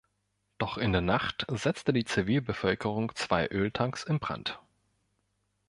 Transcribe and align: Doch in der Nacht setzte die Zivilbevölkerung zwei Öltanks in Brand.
Doch 0.57 0.79
in 0.79 0.93
der 0.93 1.01
Nacht 1.01 1.45
setzte 1.47 1.93
die 1.93 2.05
Zivilbevölkerung 2.05 3.13
zwei 3.13 3.47
Öltanks 3.51 4.03
in 4.03 4.17
Brand. 4.17 4.59